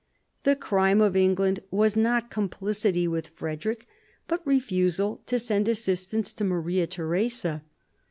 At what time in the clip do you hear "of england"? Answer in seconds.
0.99-1.59